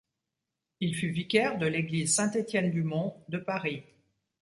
Il 0.79 0.95
fut 0.95 1.11
vicaire 1.11 1.59
de 1.59 1.67
l'église 1.67 2.15
Saint-Étienne-du-Mont 2.15 3.23
de 3.29 3.37
Paris. 3.37 3.83